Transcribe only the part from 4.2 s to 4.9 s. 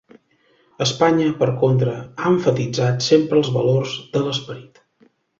l'esperit.